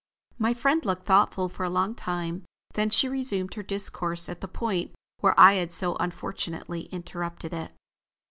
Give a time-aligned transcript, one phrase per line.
[0.39, 4.47] My friend looked thoughtful for a long time, then she resumed her discourse at the
[4.47, 7.71] point where I had so unfortunately interrupted it.